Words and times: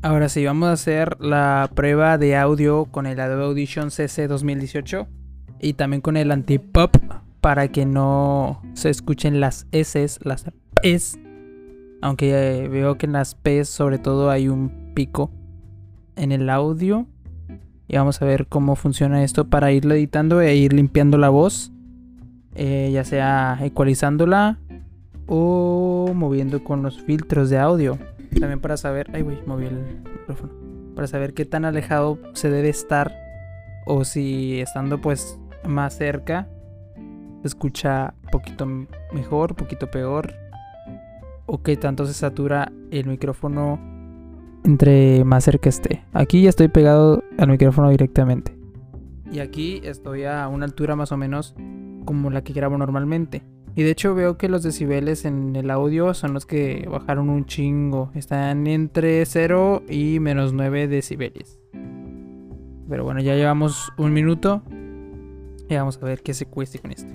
Ahora 0.00 0.28
sí, 0.28 0.44
vamos 0.44 0.68
a 0.68 0.72
hacer 0.72 1.20
la 1.20 1.68
prueba 1.74 2.18
de 2.18 2.36
audio 2.36 2.84
con 2.84 3.06
el 3.06 3.18
Adobe 3.18 3.46
Audition 3.46 3.90
CC 3.90 4.28
2018 4.28 5.08
y 5.60 5.72
también 5.72 6.00
con 6.00 6.16
el 6.16 6.30
anti-pop 6.30 6.96
para 7.40 7.66
que 7.66 7.84
no 7.84 8.62
se 8.74 8.90
escuchen 8.90 9.40
las 9.40 9.66
S, 9.72 10.06
las 10.22 10.44
P's. 10.80 11.18
Aunque 12.00 12.30
eh, 12.30 12.68
veo 12.68 12.96
que 12.96 13.06
en 13.06 13.12
las 13.12 13.34
P's 13.34 13.68
sobre 13.68 13.98
todo 13.98 14.30
hay 14.30 14.48
un 14.48 14.92
pico 14.94 15.32
en 16.14 16.30
el 16.30 16.48
audio. 16.48 17.08
Y 17.88 17.96
vamos 17.96 18.22
a 18.22 18.24
ver 18.24 18.46
cómo 18.46 18.76
funciona 18.76 19.24
esto 19.24 19.48
para 19.48 19.72
irlo 19.72 19.94
editando 19.94 20.40
e 20.40 20.54
ir 20.54 20.74
limpiando 20.74 21.18
la 21.18 21.28
voz. 21.28 21.72
Eh, 22.54 22.90
ya 22.92 23.02
sea 23.02 23.58
ecualizándola 23.62 24.60
o 25.26 26.12
moviendo 26.14 26.62
con 26.62 26.84
los 26.84 27.02
filtros 27.02 27.50
de 27.50 27.58
audio. 27.58 27.98
También 28.40 28.60
para 28.60 28.76
saber. 28.76 29.10
Ay, 29.12 29.22
güey, 29.22 29.38
moví 29.46 29.66
el 29.66 30.02
micrófono. 30.18 30.52
Para 30.94 31.06
saber 31.06 31.34
qué 31.34 31.44
tan 31.44 31.64
alejado 31.64 32.18
se 32.34 32.50
debe 32.50 32.68
estar. 32.68 33.14
O 33.86 34.04
si 34.04 34.60
estando 34.60 35.00
pues 35.00 35.38
más 35.64 35.96
cerca. 35.96 36.48
Se 37.42 37.48
escucha 37.48 38.14
poquito 38.32 38.66
mejor, 39.12 39.54
poquito 39.54 39.90
peor. 39.90 40.34
O 41.46 41.62
qué 41.62 41.76
tanto 41.76 42.06
se 42.06 42.14
satura 42.14 42.72
el 42.90 43.06
micrófono 43.06 43.78
entre 44.64 45.24
más 45.24 45.44
cerca 45.44 45.68
esté. 45.68 46.04
Aquí 46.12 46.42
ya 46.42 46.50
estoy 46.50 46.68
pegado 46.68 47.24
al 47.38 47.48
micrófono 47.48 47.90
directamente. 47.90 48.56
Y 49.30 49.40
aquí 49.40 49.80
estoy 49.84 50.24
a 50.24 50.46
una 50.48 50.64
altura 50.64 50.96
más 50.96 51.12
o 51.12 51.16
menos 51.16 51.54
como 52.04 52.30
la 52.30 52.42
que 52.42 52.52
grabo 52.52 52.76
normalmente. 52.78 53.42
Y 53.78 53.84
de 53.84 53.92
hecho 53.92 54.12
veo 54.12 54.36
que 54.36 54.48
los 54.48 54.64
decibeles 54.64 55.24
en 55.24 55.54
el 55.54 55.70
audio 55.70 56.12
son 56.12 56.34
los 56.34 56.46
que 56.46 56.88
bajaron 56.90 57.30
un 57.30 57.46
chingo. 57.46 58.10
Están 58.16 58.66
entre 58.66 59.24
0 59.24 59.84
y 59.88 60.18
menos 60.18 60.52
9 60.52 60.88
decibeles. 60.88 61.60
Pero 62.88 63.04
bueno, 63.04 63.20
ya 63.20 63.36
llevamos 63.36 63.92
un 63.96 64.12
minuto. 64.12 64.64
Y 65.68 65.76
vamos 65.76 65.96
a 66.02 66.06
ver 66.06 66.22
qué 66.22 66.34
se 66.34 66.46
cueste 66.46 66.80
con 66.80 66.90
esto. 66.90 67.12